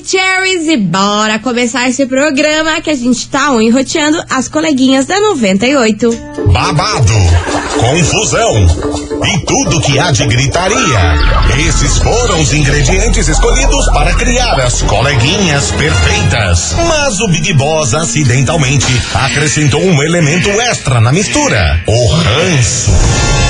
[0.00, 6.10] Maravicheries e bora começar esse programa que a gente tá enroteando as coleguinhas da 98.
[6.52, 7.12] Babado,
[7.78, 8.66] confusão
[9.26, 10.78] e tudo que há de gritaria.
[11.68, 16.74] Esses foram os ingredientes escolhidos para criar as coleguinhas perfeitas.
[16.88, 23.49] Mas o Big Boss acidentalmente acrescentou um elemento extra na mistura: o ranço.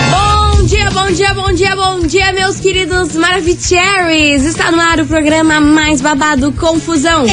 [0.61, 4.45] Bom dia, bom dia, bom dia, bom dia, meus queridos Maravicheries!
[4.45, 7.25] Está no ar o programa mais babado Confusão.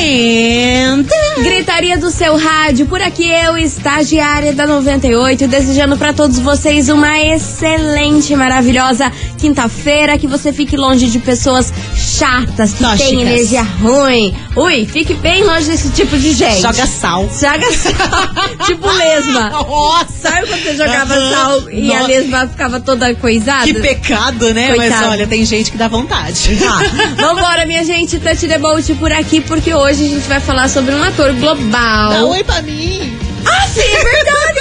[1.36, 7.20] Gritaria do seu rádio, por aqui eu, estagiária da 98, desejando para todos vocês uma
[7.20, 11.70] excelente, maravilhosa quinta-feira, que você fique longe de pessoas
[12.18, 13.08] chatas, que Tóxicas.
[13.08, 14.34] têm energia ruim.
[14.56, 16.60] Ui, fique bem longe desse tipo de gente.
[16.60, 17.28] Joga sal.
[17.28, 18.56] Joga sal.
[18.66, 19.50] tipo lesma.
[19.50, 20.08] Nossa!
[20.30, 21.30] Sabe quando você jogava Aham.
[21.30, 22.08] sal e a Nossa.
[22.08, 23.64] lesma ficava toda coisada?
[23.64, 24.74] Que pecado, né?
[24.74, 25.02] Coitado.
[25.02, 26.56] Mas olha, tem gente que dá vontade.
[26.56, 26.80] Tá.
[27.16, 30.94] Vambora, minha gente, Touch the Boat por aqui, porque hoje a gente vai falar sobre
[30.94, 32.10] um ator global.
[32.10, 33.16] Dá oi pra mim.
[33.46, 34.57] Ah, sim, é verdade,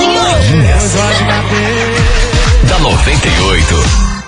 [2.69, 4.24] Da 98.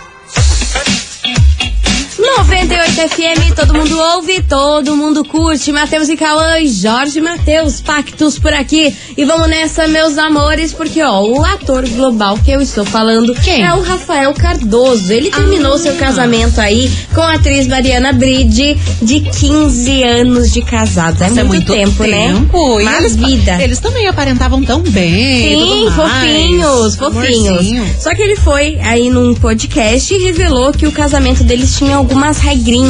[2.97, 5.71] 98 FM, todo mundo ouve, todo mundo curte.
[5.71, 8.95] Matheus e Cauã e Jorge Matheus, pactos por aqui.
[9.17, 13.63] E vamos nessa, meus amores, porque ó, o ator global que eu estou falando Quem?
[13.65, 15.13] é o Rafael Cardoso.
[15.13, 15.79] Ele terminou Ah.
[15.79, 21.23] seu casamento aí com a atriz Mariana Bride, de 15 anos de casado.
[21.23, 22.29] É, Isso muito, tempo, né?
[22.33, 22.81] tempo.
[22.81, 23.63] E Uma eles, vida.
[23.63, 25.59] Eles também aparentavam tão bem.
[25.59, 27.49] Sim, fofinhos, fofinhos.
[27.49, 27.87] Amorzinho.
[28.01, 32.39] Só que ele foi aí num podcast e revelou que o casamento deles tinha algumas
[32.39, 32.87] regrinhas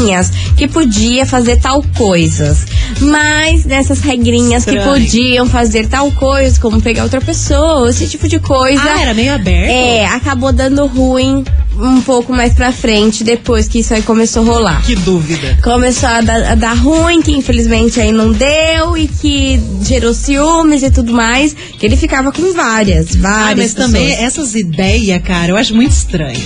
[0.56, 2.66] que podia fazer tal coisas.
[3.00, 4.90] Mas nessas regrinhas que Estranho.
[5.00, 8.82] podiam fazer tal coisa, como pegar outra pessoa, esse tipo de coisa.
[8.82, 9.70] Ah, era meio aberto?
[9.70, 11.44] É, acabou dando ruim
[11.78, 15.58] um pouco mais pra frente, depois que isso aí começou a rolar Que dúvida.
[15.62, 20.82] começou a dar, a dar ruim, que infelizmente aí não deu e que gerou ciúmes
[20.82, 24.24] e tudo mais, que ele ficava com várias, Ah, várias mas também pessoas.
[24.26, 26.40] essas ideias, cara, eu acho muito estranho.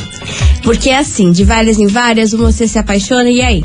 [0.63, 3.65] Porque assim, de várias em várias, você se apaixona e aí?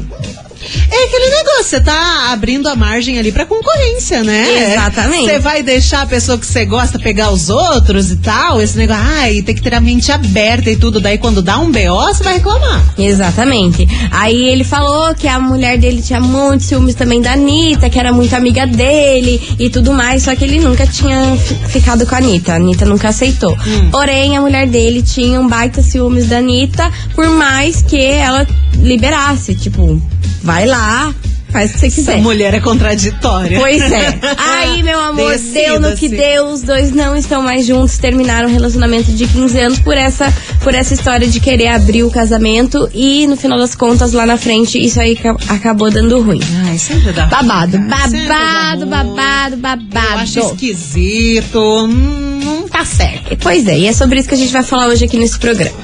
[1.05, 4.73] É aquele negócio, você tá abrindo a margem ali pra concorrência, né?
[4.73, 5.25] Exatamente.
[5.25, 9.03] Você vai deixar a pessoa que você gosta pegar os outros e tal, esse negócio,
[9.05, 10.99] ai, tem que ter a mente aberta e tudo.
[10.99, 12.83] Daí quando dá um BO, você vai reclamar.
[12.97, 13.87] Exatamente.
[14.11, 18.11] Aí ele falou que a mulher dele tinha muitos ciúmes também da Anitta, que era
[18.11, 22.17] muito amiga dele e tudo mais, só que ele nunca tinha fi- ficado com a
[22.17, 22.53] Anitta.
[22.53, 23.55] A Anitta nunca aceitou.
[23.67, 23.89] Hum.
[23.91, 28.45] Porém, a mulher dele tinha um baita ciúmes da Anitta, por mais que ela
[28.75, 29.55] liberasse.
[29.55, 30.01] Tipo,
[30.45, 31.13] vai lá,
[31.51, 32.17] faz o que você Essa quiser.
[32.21, 33.59] mulher é contraditória.
[33.59, 34.19] Pois é.
[34.37, 36.45] Aí, meu amor, deu no que deu.
[36.47, 37.97] Os dois não estão mais juntos.
[37.97, 42.11] Terminaram um relacionamento de 15 anos por essa, por essa história de querer abrir o
[42.11, 42.87] casamento.
[42.93, 46.39] E no final das contas, lá na frente, isso aí ca- acabou dando ruim.
[46.67, 47.25] Ai, sempre dá.
[47.25, 47.89] Babado, ruim.
[47.89, 48.89] Sempre dá babado, ruim.
[48.89, 50.53] babado, Eu acho babado.
[50.53, 51.59] esquisito.
[51.85, 53.35] Hum, não tá certo.
[53.41, 55.75] Pois é, e é sobre isso que a gente vai falar hoje aqui nesse programa.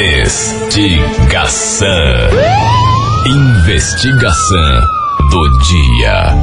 [0.00, 1.88] Investigação.
[3.26, 4.80] Investigação
[5.28, 6.34] do dia.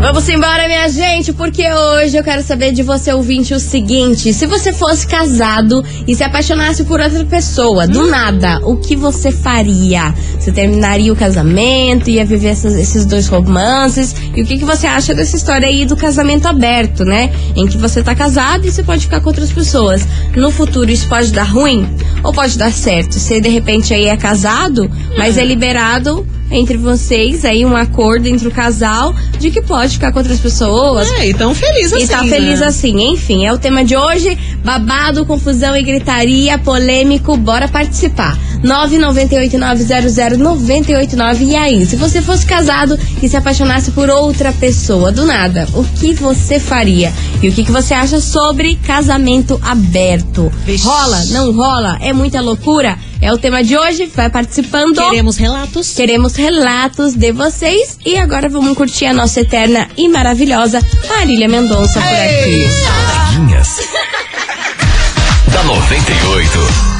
[0.00, 4.46] Vamos embora, minha gente, porque hoje eu quero saber de você, ouvinte, o seguinte: se
[4.46, 10.12] você fosse casado e se apaixonasse por outra pessoa, do nada, o que você faria?
[10.38, 14.14] Você terminaria o casamento, ia viver essas- esses dois romances?
[14.34, 17.30] E o que, que você acha dessa história aí do casamento aberto, né?
[17.56, 20.06] Em que você tá casado e você pode ficar com outras pessoas.
[20.36, 21.88] No futuro, isso pode dar ruim?
[22.24, 23.12] Ou pode dar certo?
[23.20, 28.46] Você de repente aí é casado, mas é liberado entre vocês, aí um acordo entre
[28.46, 31.10] o casal de que pode ficar com outras pessoas.
[31.12, 32.04] É, e tão feliz assim.
[32.04, 32.66] E tá feliz né?
[32.66, 33.12] assim.
[33.12, 34.38] Enfim, é o tema de hoje.
[34.64, 37.36] Babado, confusão e gritaria, polêmico.
[37.36, 38.38] Bora participar.
[38.62, 41.40] 998900989.
[41.40, 45.82] E aí, se você fosse casado e se apaixonasse por outra pessoa, do nada, o
[45.84, 47.12] que você faria?
[47.42, 50.52] E o que, que você acha sobre casamento aberto?
[50.64, 50.86] Vixe.
[50.86, 51.24] Rola?
[51.26, 51.98] Não rola?
[52.00, 52.96] É muita loucura?
[53.20, 54.10] É o tema de hoje.
[54.14, 54.96] Vai participando.
[54.96, 55.94] Queremos relatos.
[55.94, 62.00] Queremos relatos de vocês e agora vamos curtir a nossa eterna e maravilhosa Marília Mendonça
[62.00, 62.68] por aqui.
[63.36, 63.68] Coleguinhas.
[65.52, 66.93] da 98.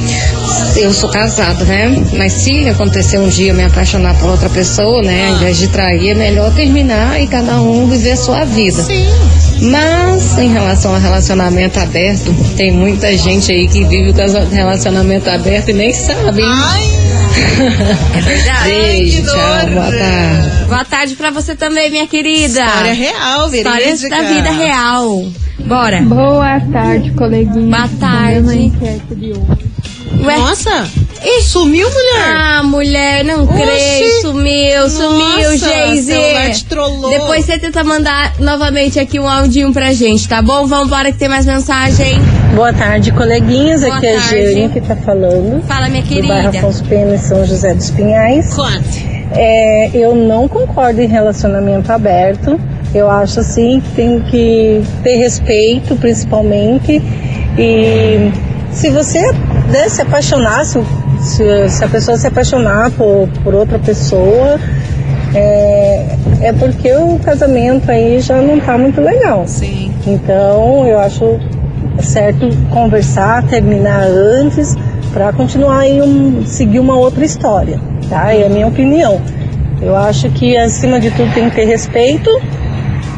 [0.77, 1.89] eu sou casada, né?
[2.17, 5.27] Mas se acontecer um dia eu me apaixonar por outra pessoa, né?
[5.27, 8.81] Ao invés de trair, é melhor terminar e cada um viver a sua vida.
[8.83, 9.05] Sim.
[9.61, 15.69] Mas em relação ao relacionamento aberto, tem muita gente aí que vive o relacionamento aberto
[15.69, 16.41] e nem sabe.
[16.41, 16.47] hein?
[16.49, 16.81] Ai,
[18.17, 18.69] É verdade.
[18.69, 20.65] Beijo, tchau, boa tarde.
[20.67, 22.59] Boa tarde pra você também, minha querida.
[22.65, 23.79] história real, verídica.
[23.93, 25.25] Histórias da vida real.
[25.59, 26.01] Bora.
[26.01, 27.75] Boa tarde, coleguinha.
[27.77, 28.39] Boa tarde.
[28.39, 29.71] Uma enquete de hoje.
[30.23, 30.37] Ué?
[30.37, 30.87] Nossa,
[31.41, 32.35] sumiu, mulher.
[32.35, 33.53] Ah, mulher, não Oxi.
[33.61, 34.21] creio.
[34.21, 36.65] Sumiu, sumiu, Geise.
[36.65, 37.09] trollou.
[37.09, 40.65] Depois você tenta mandar novamente aqui um áudio pra gente, tá bom?
[40.65, 42.19] Vambora que tem mais mensagem.
[42.55, 43.81] Boa tarde, coleguinhas.
[43.81, 44.29] Boa Aqui é a tarde.
[44.29, 45.63] Geurinha que tá falando.
[45.67, 46.57] Fala, minha Do bairro querida.
[46.57, 48.53] Afonso Pena, São José dos Pinhais.
[48.53, 49.05] Conte.
[49.33, 52.59] É, eu não concordo em relacionamento aberto.
[52.93, 57.01] Eu acho assim que tem que ter respeito, principalmente.
[57.57, 58.31] E
[58.71, 59.19] se você
[59.71, 60.79] né, se apaixonar, se,
[61.69, 64.59] se- a pessoa se apaixonar por, por outra pessoa,
[65.33, 69.43] é, é porque o casamento aí já não tá muito legal.
[69.47, 69.91] Sim.
[70.05, 71.39] Então, eu acho
[72.01, 74.75] certo conversar, terminar antes,
[75.13, 77.79] para continuar aí um, seguir uma outra história,
[78.09, 78.33] tá?
[78.33, 79.21] É a minha opinião.
[79.81, 82.29] Eu acho que acima de tudo tem que ter respeito.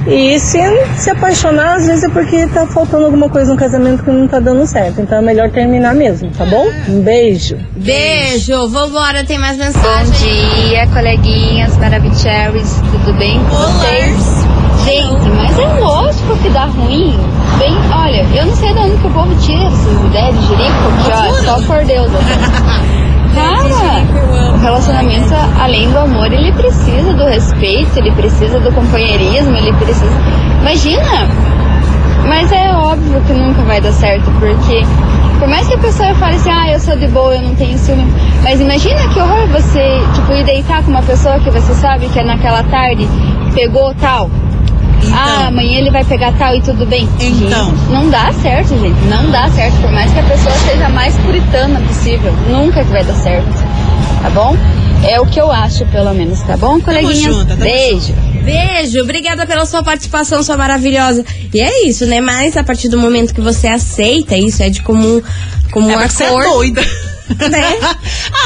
[0.06, 0.60] E se
[0.98, 4.40] se apaixonar, às vezes é porque tá faltando alguma coisa no casamento que não tá
[4.40, 5.00] dando certo.
[5.02, 6.66] Então é melhor terminar mesmo, tá bom?
[6.90, 7.58] Um beijo.
[7.76, 8.68] Beijo.
[8.70, 10.14] Vambora, tem mais Bom mensagem.
[10.14, 14.44] dia, coleguinhas Maravicheries, tudo bem com vocês?
[14.86, 17.18] Gente, mas é lógico que dá ruim.
[17.58, 20.92] Bem, olha, eu não sei de onde que o povo tira essas ideias de jirico,
[21.06, 22.08] que ó, só por Deus.
[22.14, 23.04] assim.
[23.34, 30.18] Cara, relacionamento, além do amor, ele precisa do respeito, ele precisa do companheirismo, ele precisa.
[30.62, 31.28] Imagina!
[32.28, 34.86] Mas é óbvio que nunca vai dar certo, porque
[35.40, 37.78] por mais que a pessoa fale assim, ah, eu sou de boa, eu não tenho
[37.78, 38.06] ciúme.
[38.42, 42.20] Mas imagina que horror você, tipo, ir deitar com uma pessoa que você sabe que
[42.20, 43.08] é naquela tarde
[43.54, 44.30] pegou tal.
[45.14, 47.10] Ah, amanhã ele vai pegar tal e tudo bem.
[47.20, 47.66] Então.
[47.66, 49.00] Gente, não dá certo, gente.
[49.10, 49.76] Não dá certo.
[49.82, 52.34] Por mais que a pessoa seja a mais puritana possível.
[52.50, 53.83] Nunca que vai dar certo.
[54.24, 54.56] Tá bom?
[55.06, 57.36] É o que eu acho, pelo menos, tá bom, coleguinhas?
[57.36, 58.14] junta, tamo Beijo.
[58.42, 61.26] Beijo, obrigada pela sua participação, sua maravilhosa.
[61.54, 62.22] E é isso, né?
[62.22, 65.22] Mas a partir do momento que você aceita, isso é de comum,
[65.72, 66.50] comum É porque você é acordo.
[66.54, 66.82] doida.
[67.50, 67.78] Né?
[67.82, 67.96] Ah,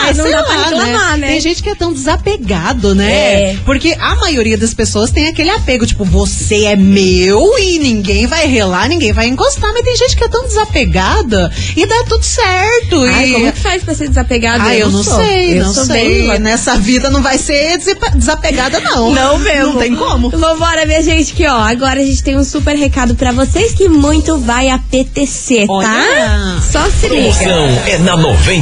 [0.07, 1.27] Aí não sei dá lá, pra reclamar, né?
[1.27, 3.11] Tem gente que é tão desapegado, né?
[3.51, 3.57] É.
[3.65, 8.45] Porque a maioria das pessoas tem aquele apego, tipo, você é meu e ninguém vai
[8.47, 9.71] relar, ninguém vai encostar.
[9.73, 13.01] Mas tem gente que é tão desapegada e dá tudo certo.
[13.03, 13.33] Ai, e...
[13.33, 14.63] como que faz pra ser desapegado?
[14.65, 15.15] Ah, eu não sou.
[15.17, 16.27] sei, Eu não sou sei.
[16.27, 17.77] bem- Nessa vida não vai ser
[18.15, 19.11] desapegada, não.
[19.13, 19.73] Não mesmo.
[19.73, 20.29] Não tem como.
[20.29, 23.89] Vambora, minha gente, que ó, agora a gente tem um super recado pra vocês que
[23.89, 25.73] muito vai apetecer, tá?
[25.73, 26.61] Olha.
[26.71, 27.33] Só se liga.
[27.37, 28.15] Promoção é na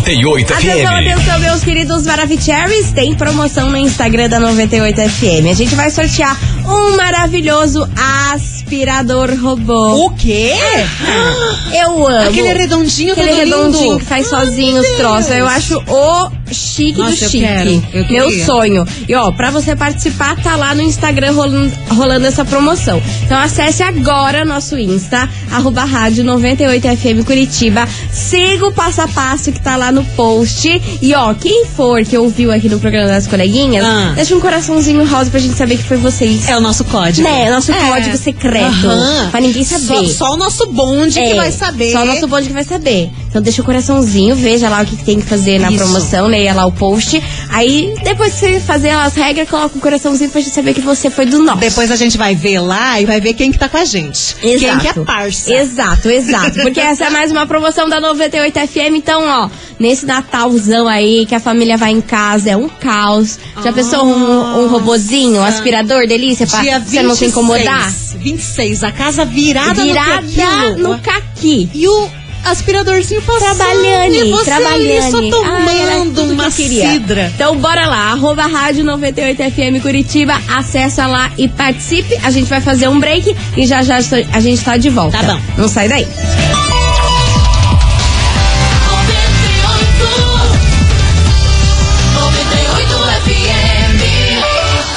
[0.05, 1.07] 98 Atenção, FM.
[1.07, 2.91] atenção, meus queridos Maravicheries.
[2.91, 5.49] Tem promoção no Instagram da 98 FM.
[5.49, 7.87] A gente vai sortear um maravilhoso
[8.33, 10.05] aspirador robô.
[10.05, 10.51] O quê?
[11.73, 12.29] Eu amo.
[12.29, 13.99] Aquele redondinho Aquele redondinho lindo.
[13.99, 15.31] que faz sozinho os troços.
[15.31, 17.43] Eu acho o chique Nossa, do eu chique.
[17.43, 18.45] quero, eu Meu queria.
[18.45, 18.87] sonho.
[19.07, 23.01] E ó, pra você participar, tá lá no Instagram rolando, rolando essa promoção.
[23.23, 27.87] Então acesse agora nosso Insta, arroba rádio 98FM Curitiba.
[28.11, 30.81] Siga o passo a passo que tá lá no post.
[31.01, 34.13] E ó, quem for que ouviu aqui no programa das coleguinhas, Ah.
[34.15, 36.47] deixa um coraçãozinho rosa pra gente saber que foi vocês.
[36.47, 37.27] É É o nosso código.
[37.27, 37.87] Né, nosso É.
[37.89, 38.87] código secreto.
[38.87, 39.27] Aham.
[39.29, 40.07] Pra ninguém saber.
[40.07, 41.91] Só, só o nosso bonde É, que vai saber.
[41.91, 43.09] Só o nosso bonde que vai saber.
[43.27, 45.77] Então deixa o coraçãozinho, veja lá o que, que tem que fazer na Isso.
[45.83, 47.21] promoção, leia lá o post.
[47.55, 51.09] Aí, depois que você fazer as regras, coloca o coraçãozinho pra gente saber que você
[51.09, 51.59] foi do nosso.
[51.59, 54.35] Depois a gente vai ver lá e vai ver quem que tá com a gente.
[54.35, 55.53] Quem que é parça.
[55.53, 56.59] Exato, exato.
[56.59, 58.95] Porque essa é mais uma promoção da 98 FM.
[58.97, 63.39] Então, ó, nesse Natalzão aí, que a família vai em casa, é um caos.
[63.63, 67.93] Já pensou um, um robozinho, um aspirador, delícia, pra Dia você não se 26, incomodar?
[68.17, 70.89] 26, a casa virada, Virada no tequilo.
[70.89, 71.69] no caqui.
[71.73, 72.09] E o
[72.45, 73.55] aspiradorzinho passando.
[73.57, 75.11] Trabalhando, e você trabalhando.
[75.11, 76.91] só tomando Ai, que uma queria.
[76.91, 77.31] cidra.
[77.35, 82.15] Então bora lá, arroba rádio 98FM Curitiba, acessa lá e participe.
[82.23, 83.97] A gente vai fazer um break e já já
[84.31, 85.17] a gente tá de volta.
[85.17, 85.41] Tá bom.
[85.57, 86.07] Não sai daí.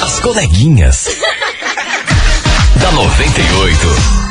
[0.01, 1.07] As coleguinhas.
[2.81, 4.28] da 98.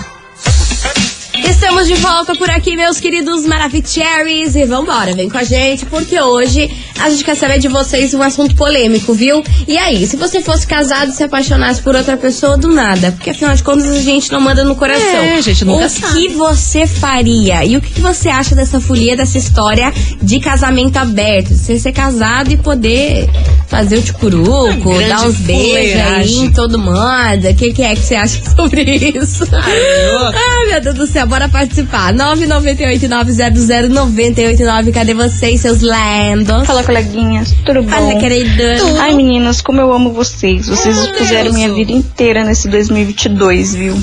[1.49, 4.55] Estamos de volta por aqui, meus queridos Maravicheries.
[4.55, 8.23] E vambora, vem com a gente, porque hoje a gente quer saber de vocês um
[8.23, 9.43] assunto polêmico, viu?
[9.67, 13.13] E aí, se você fosse casado e se apaixonasse por outra pessoa do nada?
[13.13, 15.05] Porque afinal de contas a gente não manda no coração.
[15.05, 16.13] É, a gente nunca O sabe.
[16.15, 17.65] que você faria?
[17.65, 21.55] E o que, que você acha dessa folia, dessa história de casamento aberto?
[21.55, 23.29] Você ser casado e poder
[23.69, 26.99] fazer o ticuruco, grande dar uns beijos aí em todo mundo.
[26.99, 29.45] O que, que é que você acha sobre isso?
[29.53, 32.13] Ai, meu Deus do céu, bora participar.
[32.15, 34.93] 998-900-989.
[34.93, 36.67] Cadê vocês, seus lendos?
[36.67, 37.91] Fala, coleguinhas, tudo bom?
[37.91, 38.77] Fala, querida.
[39.01, 40.67] Ai, meninas, como eu amo vocês.
[40.69, 41.55] Vocês Oh, fizeram Deus.
[41.55, 43.95] minha vida inteira nesse 2022, viu?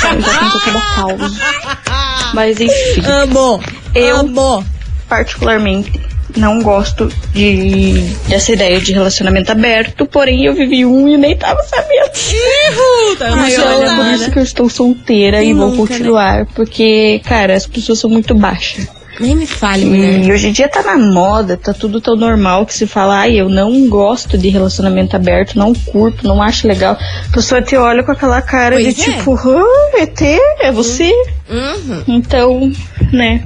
[0.00, 1.34] Cara, já tenho toda pausa.
[2.34, 3.60] Mas enfim, Amo.
[3.94, 4.64] Eu- Amo.
[5.08, 5.90] particularmente
[6.36, 7.94] não gosto de
[8.28, 12.10] dessa ideia de relacionamento aberto, porém eu vivi um e nem tava sabendo.
[13.22, 15.88] Ai, Então olha, é por isso que eu estou solteira Quem e vou nunca, né?
[15.88, 18.86] continuar, porque, cara, as pessoas são muito baixas.
[19.20, 20.24] Nem me fale, mulher.
[20.24, 23.40] E hoje em dia tá na moda, tá tudo tão normal que se fala, ai,
[23.40, 26.96] eu não gosto de relacionamento aberto, não curto, não acho legal.
[27.28, 29.04] A pessoa te olha com aquela cara Pois de é.
[29.04, 30.20] tipo, ah, ET,
[30.60, 31.10] é você?
[31.48, 32.02] Uhum.
[32.06, 32.72] Então,
[33.12, 33.44] né?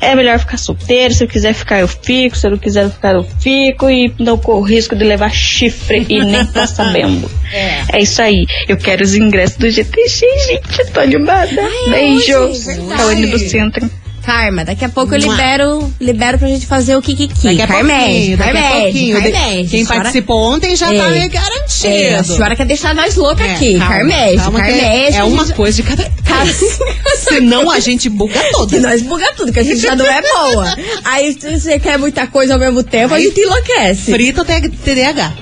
[0.00, 3.14] É melhor ficar solteiro, se eu quiser ficar eu fico, se eu não quiser ficar
[3.14, 7.30] eu fico e não corro risco de levar chifre e nem tá sabendo.
[7.92, 8.02] É.
[8.02, 8.44] isso aí.
[8.66, 10.90] Eu quero os ingressos do GTX, gente.
[10.92, 11.54] Tô animada.
[11.88, 12.36] Beijo.
[12.36, 13.00] hoje, verdade.
[13.00, 13.90] Saúde do centro.
[14.24, 17.44] Karma, daqui a pouco eu libero, libero pra gente fazer o Kikiki.
[17.44, 19.16] Daqui a Carmédio, pouquinho, daqui a Carmédio, pouquinho.
[19.22, 19.70] De- Carmédio.
[19.70, 20.98] Quem Senhora- participou ontem já É.
[20.98, 22.34] tá É, a garantido.
[22.34, 23.78] senhora quer deixar nós loucas É, aqui.
[23.78, 25.16] calma, que Carmédio.
[25.16, 26.02] É uma coisa de cada
[26.44, 26.78] vez.
[27.28, 28.80] Senão a gente buga Que toda.
[28.80, 30.74] nós buga tudo, que a gente já não é boa.
[31.04, 34.10] Aí se você quer muita coisa ao mesmo tempo, a Aí- gente enlouquece.
[34.12, 35.32] Frita o TDAH.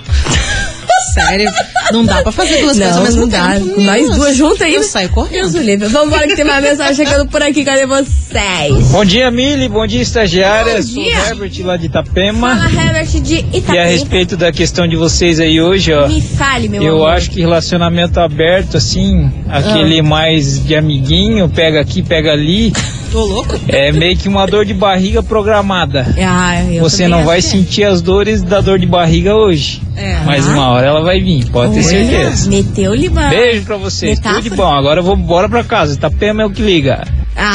[1.15, 1.51] Sério,
[1.93, 3.55] não dá pra fazer duas coisas ao Não, mesmo não dá.
[3.55, 3.81] tempo.
[3.81, 4.75] Nós duas juntas aí.
[4.75, 5.33] Eu saio correndo.
[5.53, 5.89] Deus livre.
[5.89, 7.65] Vambora que tem uma mensagem chegando por aqui.
[7.65, 8.89] Cadê vocês?
[8.91, 9.69] Bom dia, Mili.
[9.69, 10.87] Bom dia, estagiárias.
[10.89, 11.19] Bom Sou dia.
[11.29, 12.57] Herbert lá de Itapema.
[12.57, 13.85] Fala, Herbert de E a Itapema.
[13.85, 16.07] respeito da questão de vocês aí hoje, ó.
[16.09, 17.11] Me fale, meu Eu amor.
[17.11, 20.03] acho que relacionamento aberto, assim, aquele Ah.
[20.03, 22.73] mais de amiguinho, pega aqui, pega ali,
[23.13, 23.61] Tô louco?
[23.69, 26.07] é meio que uma dor de barriga programada.
[26.27, 27.41] Ah, eu Você não vai é.
[27.43, 29.83] sentir as dores da dor de barriga hoje.
[29.95, 30.17] É.
[30.25, 32.49] Mas uma hora ela vai vir, pode ter Olha, certeza.
[32.51, 33.29] Meteu o limão.
[33.29, 34.43] Beijo pra vocês, Metáfora.
[34.43, 34.73] tudo de bom.
[34.73, 35.95] Agora eu vou embora pra casa.
[35.95, 37.05] Itapema é o que liga.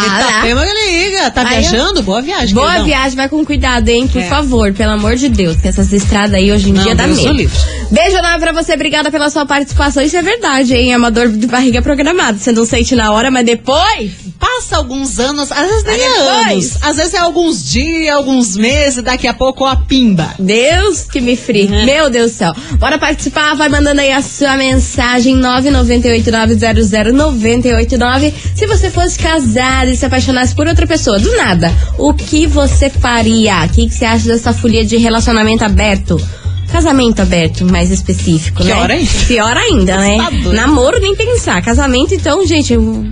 [0.07, 0.29] Ah, lá.
[0.31, 1.31] Itapema ele liga.
[1.31, 2.01] Tá Aí, viajando?
[2.03, 2.53] Boa viagem.
[2.53, 2.85] Boa queridão.
[2.85, 4.07] viagem, vai com cuidado, hein?
[4.07, 4.27] Por É.
[4.27, 7.23] favor, pelo amor de Deus, que essas estradas aí hoje em Não, dia dá Deus
[7.23, 7.49] medo.
[7.91, 10.03] Beijo enorme pra você, obrigada pela sua participação.
[10.03, 10.93] Isso é verdade, hein?
[10.93, 12.37] É uma dor de barriga programada.
[12.37, 14.11] Você não sente na hora, mas depois.
[14.39, 16.07] Passa alguns anos, às vezes nem é
[16.51, 16.77] anos.
[16.81, 20.29] Às vezes é alguns dias, alguns meses, daqui a pouco a pimba.
[20.37, 21.65] Deus que me frie.
[21.67, 21.85] Uhum.
[21.85, 22.53] Meu Deus do céu.
[22.73, 28.31] Bora participar, vai mandando aí a sua mensagem 998900989.
[28.55, 33.63] Se você fosse casado se apaixonasse por outra pessoa, do nada, o que você faria?
[33.65, 36.21] O que, que você acha dessa folia de relacionamento aberto?
[36.71, 38.73] Casamento aberto, mais específico, né?
[38.75, 39.09] Pior ainda.
[39.27, 40.17] Pior ainda, né?
[40.53, 41.61] Namoro nem pensar.
[41.61, 43.05] Casamento, então, gente, eu-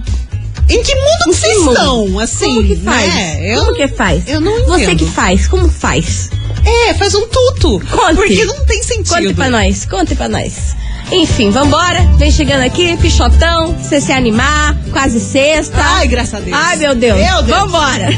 [0.70, 2.20] Em que mundo que vocês estão?
[2.20, 3.14] Assim, como que faz?
[3.14, 3.38] né?
[3.56, 4.24] Eu, Como que faz?
[4.28, 4.98] eu não Você entendo.
[5.00, 6.30] que faz, como faz?
[6.66, 7.80] É, faz um tuto.
[7.92, 8.16] Conte.
[8.16, 9.10] Porque não tem sentido.
[9.14, 10.76] Conte pra nós, conte pra nós.
[11.12, 12.02] Enfim, vambora.
[12.18, 15.78] Vem chegando aqui, pichotão, você se animar, quase sexta.
[15.82, 16.58] Ai, graças a Deus.
[16.58, 17.20] Ai, meu Deus.
[17.20, 17.60] Meu Deus.
[17.60, 18.10] Vambora.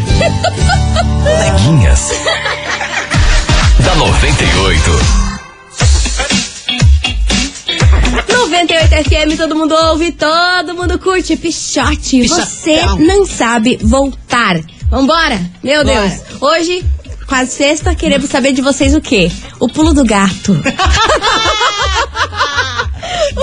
[1.23, 2.11] Coleguinhas.
[3.79, 4.91] da 98.
[8.31, 11.35] 98 FM, todo mundo ouve, todo mundo curte.
[11.35, 12.45] Pichote, Pichotão.
[12.45, 14.57] você não sabe voltar.
[14.89, 15.39] Vambora.
[15.63, 15.99] Meu Bora.
[16.07, 16.21] Deus.
[16.41, 16.85] Hoje,
[17.27, 19.29] quase sexta, queremos saber de vocês o quê?
[19.59, 20.55] O pulo do gato.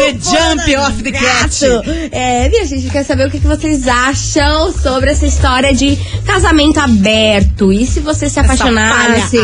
[0.04, 1.64] The jump off the cat.
[2.12, 5.96] É, minha gente quer saber o que, que vocês acham sobre essa história de
[6.26, 7.72] casamento aberto.
[7.72, 9.38] E se você se apaixonasse.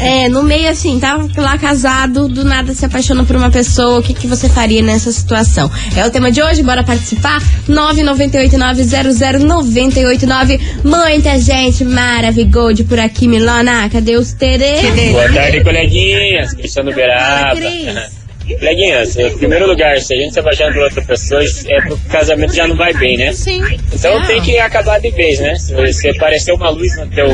[0.00, 4.02] É, no meio assim, tá lá casado, do nada se apaixona por uma pessoa, o
[4.02, 5.70] que, que você faria nessa situação?
[5.94, 7.40] É o tema de hoje, bora participar?
[7.68, 10.60] 998900989.
[10.84, 12.48] Muita gente maravilhosa
[12.88, 13.88] por aqui, Milona.
[13.90, 15.12] Cadê os tere?
[15.12, 16.54] Boa tarde, coleguinhas.
[16.54, 17.54] Cristiano Beraba.
[17.56, 18.17] Cris.
[18.56, 21.98] Coleguinhas, em primeiro lugar, se a gente se apaixona por outra pessoa, é porque o
[22.10, 23.32] casamento já não vai bem, né?
[23.32, 23.60] Sim.
[23.92, 25.54] Então tem que acabar de vez, né?
[25.56, 27.28] Se você aparecer uma luz no teu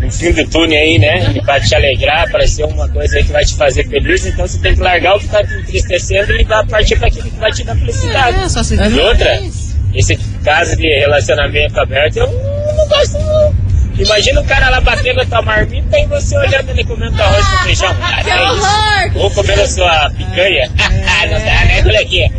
[0.00, 1.32] no fim do túnel aí, né?
[1.34, 4.58] E vai te alegrar, aparecer uma coisa aí que vai te fazer feliz, então você
[4.60, 7.52] tem que largar o que tá te entristecendo e vai partir para aquilo que vai
[7.52, 8.38] te dar felicidade.
[8.38, 9.40] É, só se E outra,
[9.94, 13.18] esse caso de relacionamento aberto, eu não gosto.
[13.98, 17.56] Imagina o cara lá batendo a tua marmita e você olhando ele comendo arroz com
[17.64, 17.96] feijão.
[18.00, 19.10] Ah, Que é horror!
[19.16, 20.70] Ou comendo a sua picanha.
[21.30, 22.30] não dá, né, coleguinha?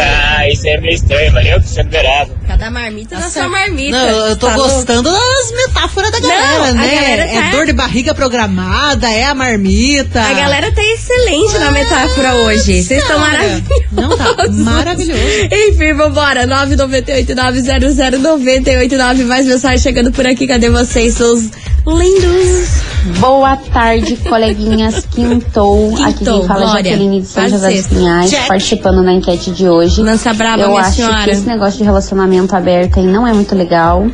[0.00, 2.43] Ah, isso é meio estranho, valeu, Cristiano Beraba.
[2.54, 3.98] Cada marmita na sua marmita.
[3.98, 4.74] Não, eu tô Tá louco?
[4.76, 6.94] gostando das metáforas da galera, Não, né?
[6.94, 10.22] galera tá- É dor de barriga programada, é a marmita.
[10.22, 12.84] A galera tá excelente na metáfora hoje.
[12.84, 13.64] Vocês estão maravilhosos.
[13.90, 15.20] Não tá maravilhoso.
[15.50, 16.46] Enfim, vambora.
[16.46, 19.24] 998-900-989.
[19.24, 20.46] Mais mensagem chegando por aqui.
[20.46, 21.48] Cadê vocês, seus
[21.86, 23.18] lindos?
[23.20, 25.06] Boa tarde, coleguinhas.
[25.06, 25.94] Quintou.
[26.02, 26.90] Aqui Quintou, quem fala é Glória.
[26.90, 27.86] Jaqueline de São José dos.
[27.86, 30.02] Pinhais, participando na enquete de hoje.
[30.02, 31.24] Lança braba, Eu acho senhora.
[31.24, 34.06] que esse negócio de relacionamento aberto aí não é muito legal.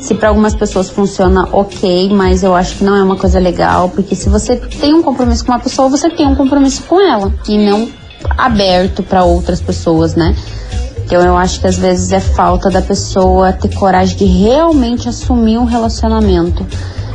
[0.00, 3.88] Se para algumas pessoas funciona, ok, mas eu acho que não é uma coisa legal,
[3.88, 7.32] porque se você tem um compromisso com uma pessoa, você tem um compromisso com ela
[7.48, 7.88] e não
[8.36, 10.34] aberto para outras pessoas, né?
[11.04, 15.56] Então eu acho que às vezes é falta da pessoa ter coragem de realmente assumir
[15.58, 16.66] um relacionamento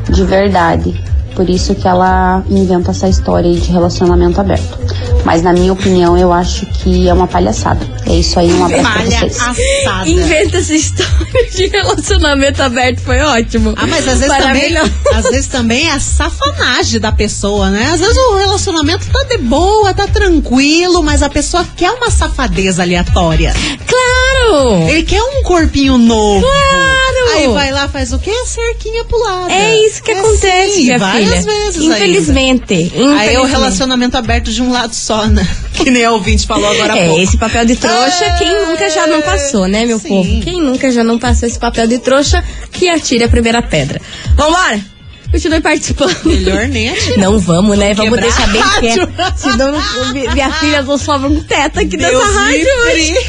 [0.09, 1.03] de verdade.
[1.35, 4.79] Por isso que ela inventa essa história aí de relacionamento aberto.
[5.23, 7.85] Mas na minha opinião, eu acho que é uma palhaçada.
[8.07, 9.39] É isso aí, um abraço pra Palha vocês.
[9.39, 10.09] assada.
[10.09, 13.01] Inventa essa história de relacionamento aberto.
[13.01, 13.75] Foi ótimo.
[13.77, 14.77] Ah, mas às vezes também,
[15.13, 17.91] às vezes também é a safanagem da pessoa, né?
[17.93, 22.81] Às vezes o relacionamento tá de boa, tá tranquilo, mas a pessoa quer uma safadeza
[22.81, 23.53] aleatória.
[23.85, 24.87] Claro!
[24.89, 26.41] Ele quer um corpinho novo.
[26.41, 27.06] Claro!
[27.35, 28.31] Aí vai lá, faz o quê?
[28.45, 29.49] Cerquinha pro lado.
[29.51, 31.41] É isso que acontece, assim, minha várias filha.
[31.41, 32.73] vezes Infelizmente.
[32.73, 33.51] Aí é o infelizmente.
[33.51, 35.47] relacionamento aberto de um lado só, né?
[35.77, 37.21] Que nem a ouvinte falou agora há É, pouco.
[37.21, 40.07] esse papel de trouxa, É, quem nunca já não passou, né, meu sim.
[40.07, 40.41] povo?
[40.41, 44.01] Quem nunca já não passou esse papel de trouxa, que atire a primeira pedra.
[44.35, 44.96] Vambora!
[45.31, 46.15] Continue participando.
[46.25, 47.17] Melhor nem atirar.
[47.19, 47.93] Não vamos, né?
[47.93, 49.09] Vamos deixar bem quieto.
[49.35, 53.13] Senão não- mi- minha filha não sobra um teto aqui Deus nessa rádio hoje.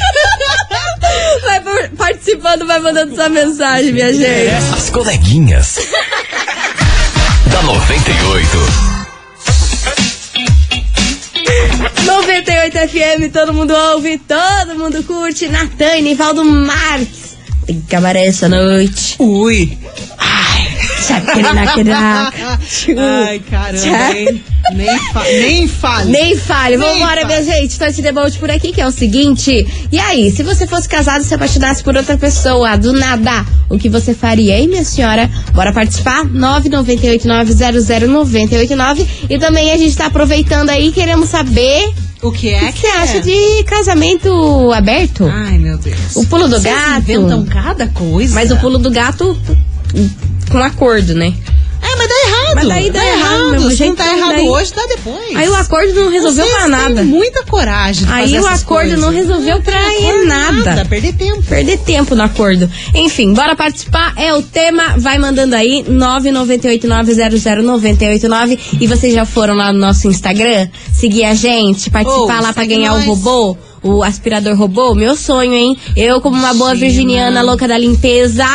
[1.43, 4.73] Vai participando, vai mandando sua mensagem, minha gente.
[4.77, 5.77] As coleguinhas.
[7.51, 8.57] da 98.
[12.05, 15.47] 98 FM, todo mundo ouve, todo mundo curte.
[15.47, 17.37] Natan e Nivaldo Marques.
[17.65, 19.15] Tem cabaré essa noite.
[19.19, 19.77] Ui.
[23.27, 24.43] Ai, caramba, hein?
[24.75, 26.11] Nem, fa nem fale.
[26.11, 26.77] Nem fale.
[26.77, 27.25] Nem Vambora, fale.
[27.25, 27.79] minha gente.
[27.79, 29.65] Touch the boat por aqui, que é o seguinte.
[29.91, 33.77] E aí, se você fosse casado e se apaixonasse por outra pessoa, do nada, o
[33.79, 35.29] que você faria, hein, minha senhora?
[35.53, 36.23] Bora participar?
[36.25, 39.07] 998900989.
[39.29, 41.91] E também a gente tá aproveitando aí, queremos saber
[42.21, 45.25] O que é o que você acha de casamento aberto.
[45.31, 46.15] Ai, meu Deus.
[46.15, 46.99] O pulo do Vocês gato.
[46.99, 48.35] inventam cada coisa.
[48.35, 49.35] Mas o pulo do gato
[50.49, 51.33] com acordo, né?
[51.81, 52.55] É, mas dá errado.
[52.55, 55.33] Mas daí dá errado, meu Se não tá errado daí- hoje, dá depois.
[55.35, 57.03] Aí o acordo não resolveu Vocês pra têm nada.
[57.03, 58.99] muita coragem de Aí o acordo coisas.
[58.99, 60.85] não resolveu pra tem ir acordo, nada.
[60.85, 61.41] Perder tempo.
[61.43, 62.69] Perder tempo no acordo.
[62.93, 64.13] Enfim, bora participar.
[64.17, 64.95] É o tema.
[64.97, 71.89] Vai mandando aí 998900989 e vocês já foram lá no nosso Instagram seguir a gente,
[71.89, 73.05] participar Ô, lá pra ganhar o nós.
[73.05, 74.93] robô, o aspirador robô.
[74.93, 75.77] Meu sonho, hein?
[75.95, 76.87] Eu como uma boa Imagina.
[76.87, 78.45] virginiana louca da limpeza.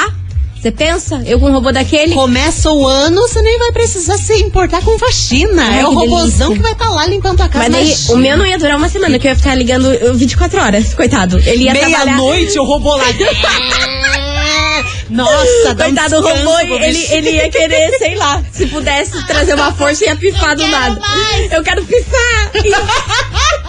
[0.64, 1.22] Você pensa?
[1.26, 2.14] Eu com um robô daquele?
[2.14, 5.62] Começa o ano, você nem vai precisar se importar com faxina.
[5.62, 6.56] Ai, é o robôzão delícia.
[6.56, 7.68] que vai estar lá limpando a casa.
[7.68, 10.14] Mas daí o meu não ia durar uma semana, que eu ia ficar ligando uh,
[10.14, 11.38] 24 horas, coitado.
[11.40, 12.06] Ele ia trabalhar.
[12.06, 13.04] Meia-noite, o robô lá.
[15.10, 19.52] Nossa, dá um Coitado do robô, ele, ele ia querer, sei lá, se pudesse trazer
[19.52, 20.98] uma força, ia pifar do nada.
[21.52, 22.52] Eu quero pifar!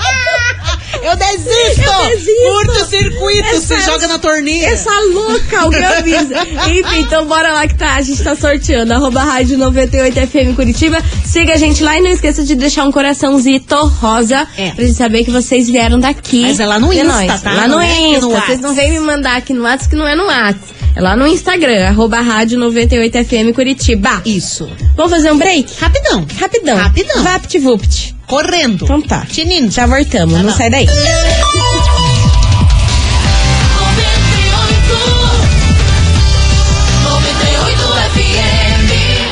[1.05, 1.81] Eu desisto!
[1.81, 2.31] Eu desisto.
[2.65, 4.71] Curto-circuito, Essa- se joga na torneira.
[4.71, 6.35] Essa louca, alguém avisa.
[6.69, 8.93] Enfim, então bora lá que tá, a gente tá sorteando.
[8.93, 10.97] Arroba Rádio 98FM Curitiba.
[11.25, 14.71] Siga a gente lá e não esqueça de deixar um coraçãozito rosa É.
[14.71, 16.41] pra gente saber que vocês vieram daqui.
[16.41, 17.41] Mas é lá no Insta, nós.
[17.41, 17.51] tá?
[17.53, 18.27] Lá Não no é Insta.
[18.27, 20.74] Vocês não vêm me mandar aqui no WhatsApp que não é no WhatsApp.
[20.95, 24.21] É lá no Instagram, arroba rádio 98FM Curitiba.
[24.25, 24.69] Isso.
[24.95, 25.77] Vamos fazer um break?
[25.77, 26.25] Rapidão.
[26.39, 26.77] Rapidão.
[26.77, 27.21] Rapidão.
[27.21, 28.15] Vapt-vupt.
[28.25, 28.86] Correndo.
[28.86, 29.25] Então tá.
[29.29, 29.69] Tinindo.
[29.69, 30.88] Já voltamos, não sai daí.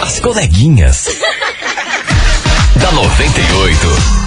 [0.02, 1.08] As coleguinhas.
[2.76, 4.23] da 98.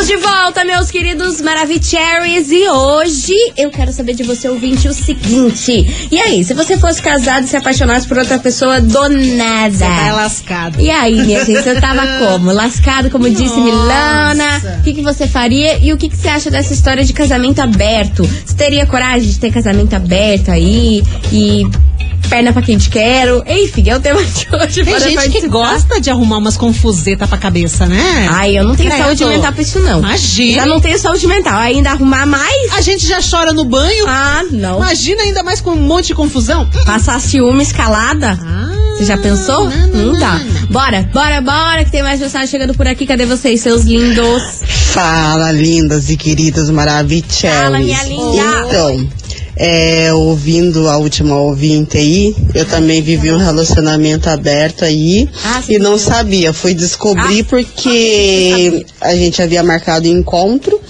[0.00, 2.50] Estamos de volta, meus queridos Maravicheries.
[2.50, 6.08] E hoje eu quero saber de você, ouvinte, o seguinte.
[6.10, 9.70] E aí, se você fosse casado e se apaixonasse por outra pessoa do nada?
[9.70, 10.80] Você tá lascado.
[10.80, 12.50] E aí, minha gente, você tava como?
[12.50, 13.60] Lascado, como disse Nossa.
[13.60, 14.78] Milana?
[14.78, 15.76] O que, que você faria?
[15.76, 18.22] E o que, que você acha dessa história de casamento aberto?
[18.22, 21.04] Você teria coragem de ter casamento aberto aí?
[21.30, 21.62] E
[22.30, 23.42] perna pra quem te quero?
[23.44, 24.84] Enfim, é o tema de hoje.
[24.84, 28.28] Tem gente que gosta de arrumar umas confusetas pra cabeça, né?
[28.30, 29.02] Ai, eu não tenho Credo.
[29.04, 29.98] saúde mental pra isso, não.
[29.98, 30.54] Imagina.
[30.54, 31.58] Já não tenho saúde mental.
[31.58, 32.72] Ainda arrumar mais?
[32.72, 34.04] A gente já chora no banho.
[34.06, 34.76] Ah, não.
[34.76, 36.70] Imagina ainda mais com um monte de confusão.
[36.86, 38.38] Passar ciúme escalada?
[38.96, 39.68] Você já pensou?
[39.68, 40.40] Não, dá.
[40.70, 43.06] Bora, bora, bora, que tem mais mensagem chegando por aqui.
[43.06, 44.60] Cadê vocês, seus lindos?
[44.92, 47.40] Fala, lindas e queridas maravilhosas.
[47.40, 48.66] Fala, minha linda.
[48.68, 49.08] Então,
[49.62, 55.78] é, ouvindo a última ouvinte aí, eu também vivi um relacionamento aberto aí Ah, e
[55.78, 56.50] não sabia.
[56.50, 60.80] Fui descobrir porque a gente havia marcado encontro.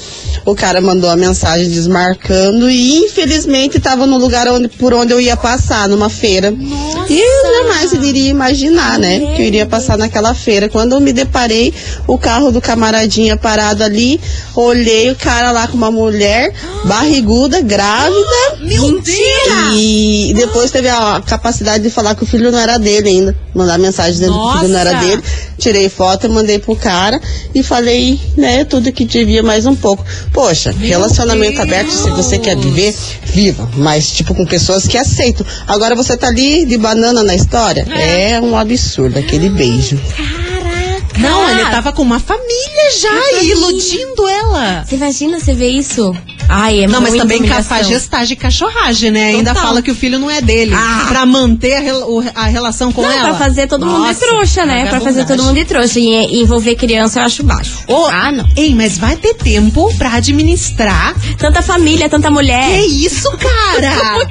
[0.46, 5.20] O cara mandou a mensagem desmarcando e infelizmente estava no lugar onde, por onde eu
[5.20, 6.54] ia passar, numa feira.
[7.09, 9.35] E eu jamais iria imaginar, né?
[9.35, 10.68] Que eu iria passar naquela feira.
[10.68, 11.74] Quando eu me deparei,
[12.06, 14.18] o carro do camaradinha parado ali,
[14.54, 16.54] olhei o cara lá com uma mulher
[16.85, 18.60] barriguda, grávida.
[18.61, 19.75] Mentira!
[19.75, 23.37] E depois teve a capacidade de falar que o filho não era dele ainda.
[23.55, 25.07] Mandar mensagem dizendo que o filho não era Nossa!
[25.07, 25.23] dele.
[25.59, 27.20] Tirei foto, mandei pro cara
[27.55, 30.05] e falei, né, tudo que devia mais um pouco.
[30.33, 32.94] Poxa, relacionamento aberto, se você quer viver,
[33.25, 33.68] viva.
[33.77, 35.44] Mas, tipo, com pessoas que aceitam.
[35.66, 37.87] Agora você tá ali de banana na história?
[37.90, 39.99] É, um absurdo aquele beijo.
[41.18, 44.85] Não, ele tava com uma família já, iludindo ela.
[44.87, 46.14] Você imagina você ver isso?
[46.52, 49.26] Ai, é Não, mas também cafajestagem e cachorragem, né?
[49.28, 49.68] Ainda Total.
[49.68, 50.72] fala que o filho não é dele.
[50.74, 51.06] Ah.
[51.08, 53.28] Pra manter a, rel- a relação com Não, ela.
[53.30, 54.86] pra fazer todo mundo de Nossa, trouxa, né?
[54.86, 55.98] Pra fazer todo mundo de trouxa.
[56.00, 57.78] E, envolver criança eu acho baixo.
[57.86, 58.48] Ô, ah, não.
[58.56, 61.14] Ei, mas vai ter tempo pra administrar.
[61.38, 62.68] Tanta família, tanta mulher.
[62.80, 64.26] Que isso, cara?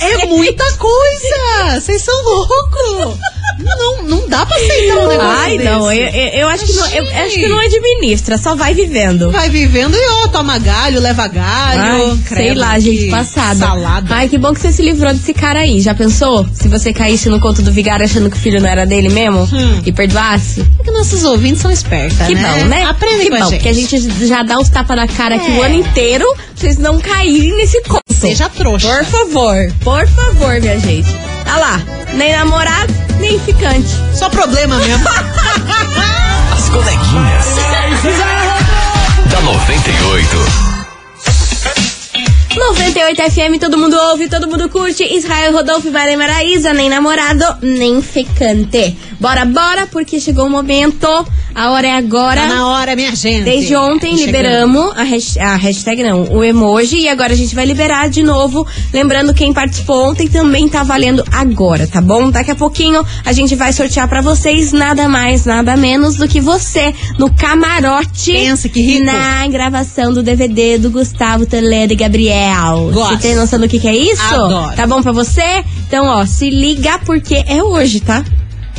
[0.00, 1.80] Que é muita coisa.
[1.80, 3.18] Vocês são loucos.
[3.58, 5.70] Não, não dá pra aceitar um negócio Ai, desse.
[5.70, 9.30] não, eu, eu, eu acho que não, eu acho que não administra, só vai vivendo.
[9.30, 11.59] Vai vivendo e ó, toma galho, leva galho.
[11.62, 13.54] Ai, sei credo, lá, que gente, passada.
[13.58, 14.14] Salada.
[14.14, 15.80] Ai, que bom que você se livrou desse cara aí.
[15.80, 16.46] Já pensou?
[16.52, 19.48] Se você caísse no conto do vigário achando que o filho não era dele mesmo?
[19.52, 19.82] Hum.
[19.84, 20.64] E perdoasse?
[20.80, 22.42] É que nossos ouvintes são espertas, Que né?
[22.60, 22.84] bom, né?
[22.84, 23.62] Aprendem que com bom, a gente.
[23.62, 25.58] que a gente já dá os tapas na cara aqui É.
[25.58, 28.00] o ano inteiro pra vocês não caírem nesse conto.
[28.10, 28.88] Seja trouxa.
[28.88, 31.08] Por favor, por favor, minha gente.
[31.44, 31.80] Tá lá,
[32.14, 33.88] nem namorado, nem ficante.
[34.14, 35.04] Só problema mesmo.
[36.52, 37.46] As coleguinhas.
[39.30, 40.69] da 98.
[41.62, 41.89] Hey.
[42.56, 45.04] 98 FM, todo mundo ouve, todo mundo curte.
[45.04, 48.96] Israel Rodolfo, Maria Maraísa, nem namorado, nem ficante.
[49.20, 51.06] Bora, bora, porque chegou o momento.
[51.54, 52.40] A hora é agora.
[52.42, 53.42] Tá na hora, minha gente.
[53.44, 54.26] Desde ontem Chegando.
[54.26, 57.00] liberamos a, hash- a hashtag, não, o emoji.
[57.00, 58.66] E agora a gente vai liberar de novo.
[58.92, 62.30] Lembrando, quem participou ontem também tá valendo agora, tá bom?
[62.30, 66.40] Daqui a pouquinho a gente vai sortear pra vocês nada mais, nada menos do que
[66.40, 68.32] você no camarote.
[68.32, 69.04] Pensa que rico.
[69.04, 72.39] Na gravação do DVD do Gustavo Toledo e Gabriel.
[72.92, 73.16] Gosto.
[73.16, 74.22] Você tem noção do que, que é isso?
[74.22, 74.76] Adoro.
[74.76, 75.64] Tá bom pra você?
[75.86, 78.24] Então, ó, se liga porque é hoje, tá?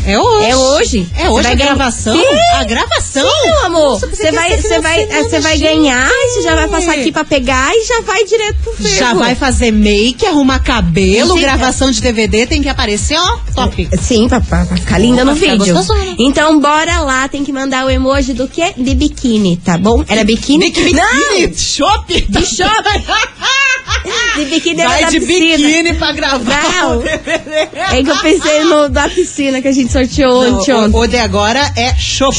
[0.05, 0.45] É hoje.
[0.49, 1.07] É hoje.
[1.17, 2.15] É hoje a gravação?
[2.17, 2.25] Sim.
[2.55, 3.27] A gravação?
[3.29, 3.99] Sim, meu amor.
[3.99, 7.85] Você vai, você vai, você vai ganhar você já vai passar aqui pra pegar e
[7.85, 8.95] já vai direto pro fervo.
[8.97, 11.41] Já vai fazer make, arrumar cabelo, Sim.
[11.41, 13.89] gravação de DVD, tem que aparecer, ó, top.
[14.01, 15.73] Sim, pra, pra- ficar linda no ficar vídeo.
[15.75, 16.15] gostosona.
[16.17, 17.27] Então, bora lá.
[17.27, 18.73] Tem que mandar o emoji do quê?
[18.77, 20.03] De biquíni, tá bom?
[20.07, 20.73] Era biquíni?
[20.93, 21.53] Não!
[21.55, 22.25] Shopping.
[22.29, 23.03] De shopping!
[24.35, 25.57] De biquíni Vai de piscina.
[25.57, 26.63] biquíni pra gravar.
[26.81, 27.03] Não.
[27.03, 30.73] É que eu pensei no da piscina que a gente sorteou Não, ontem.
[30.73, 31.93] o, o de agora é.
[31.95, 32.33] Chopp.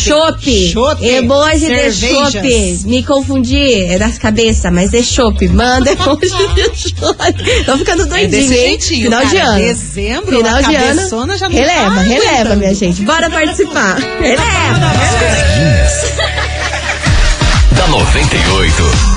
[0.73, 1.05] Chopp.
[1.07, 2.33] Emoji de Cervejas.
[2.33, 2.81] chopp.
[2.87, 5.47] Me confundi, é das cabeças, mas é chopp.
[5.49, 7.65] Manda emoji de chopp.
[7.67, 8.61] Tô ficando É desse hein?
[8.79, 9.49] jeitinho, Final de cara.
[9.51, 9.59] ano.
[9.59, 11.37] Dezembro, Final a de ano.
[11.37, 12.57] já não releva, tá releva, aguentando.
[12.57, 13.03] minha gente.
[13.03, 13.97] Bora participar.
[13.97, 14.93] Releva.
[15.19, 16.13] Coleguinhas.
[17.77, 19.12] da 98.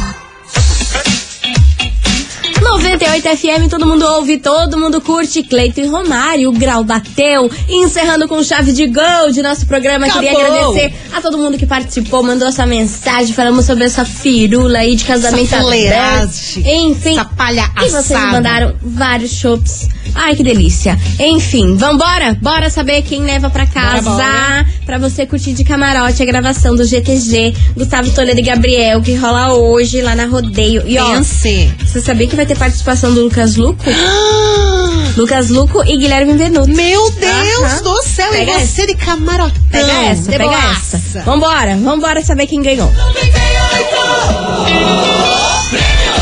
[2.76, 5.44] 98 98 FM, todo mundo ouve, todo mundo curte.
[5.44, 7.50] Cleito e Romário, o grau bateu.
[7.70, 10.10] Encerrando com chave de gol de nosso programa.
[10.10, 10.72] Queria Acabou.
[10.72, 15.06] agradecer a todo mundo que participou, mandou essa mensagem, falamos sobre essa firula aí de
[15.06, 16.60] casamento aberto.
[16.66, 17.12] Enfim.
[17.12, 17.86] essa palhaçada.
[17.86, 19.88] E vocês mandaram vários chopps.
[20.14, 20.98] Ai, que delícia.
[21.20, 22.38] Enfim, vambora?
[22.42, 24.02] Bora saber quem leva pra casa.
[24.10, 24.66] Bora, bora.
[24.86, 29.54] Pra você curtir de camarote a gravação do GTG, Gustavo Toledo e Gabriel, que rola
[29.54, 30.84] hoje lá na Rodeio.
[30.88, 31.70] E ó, Pense.
[31.86, 33.84] você sabia que vai ter participação do Lucas Luco?
[35.16, 36.68] Lucas Luco e Guilherme Venuto.
[36.68, 37.82] Meu Deus Aham.
[37.84, 39.62] do céu, Pega e você de camarotão.
[39.72, 40.98] Pega essa, de pega boaça.
[40.98, 41.22] essa.
[41.22, 42.92] Vambora, vambora saber quem ganhou.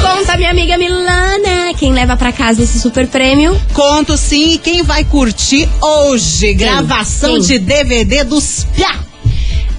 [0.01, 3.59] Conta, minha amiga Milana, quem leva pra casa esse super prêmio?
[3.73, 6.53] Conto sim, e quem vai curtir hoje?
[6.53, 7.39] Gravação Quem?
[7.41, 8.95] de DVD dos Piá.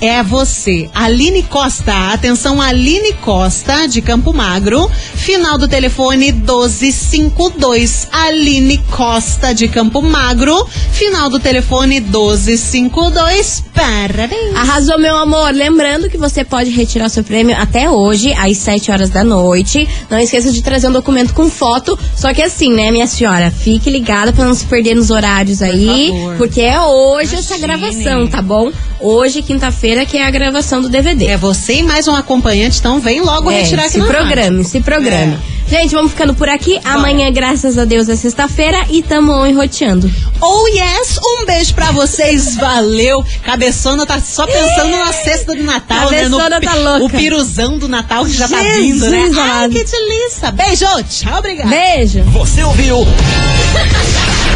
[0.05, 2.12] É você, Aline Costa.
[2.12, 4.87] Atenção, Aline Costa, de Campo Magro.
[5.14, 8.09] Final do telefone 1252.
[8.12, 10.69] Aline Costa, de Campo Magro.
[10.93, 13.64] Final do telefone 1252.
[13.75, 14.55] Parabéns.
[14.55, 15.55] Arrasou, meu amor.
[15.55, 19.88] Lembrando que você pode retirar seu prêmio até hoje, às 7 horas da noite.
[20.11, 21.99] Não esqueça de trazer um documento com foto.
[22.14, 23.51] Só que assim, né, minha senhora?
[23.51, 26.09] Fique ligada pra não se perder nos horários aí.
[26.09, 26.37] favor.
[26.37, 27.67] porque é hoje essa Imagine.
[27.67, 28.71] gravação, tá bom?
[29.07, 31.27] Hoje, quinta-feira, que é a gravação do DVD.
[31.27, 34.64] É você e mais um acompanhante, então vem logo É, retirar aqui se programe, rádio.
[34.64, 35.38] se programe.
[35.69, 36.81] Gente, vamos ficando por aqui.
[36.83, 40.11] Amanhã, graças a Deus, é sexta-feira e tamo enroteando.
[40.40, 43.23] Oh yes, um beijo pra vocês, valeu.
[43.43, 46.27] Cabeçona tá só pensando na cesta de Natal, né?
[46.27, 47.05] No Cabeçona tá louca.
[47.05, 49.31] O piruzão do Natal que já tá Jesus vindo, né?
[49.38, 50.51] Ai, que delícia.
[50.51, 51.69] Beijo, tchau, obrigada.
[51.69, 52.23] Beijo.
[52.23, 53.07] Você ouviu?